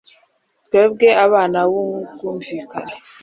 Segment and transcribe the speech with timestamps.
[0.65, 2.93] twebwe abana b'ubwumvikane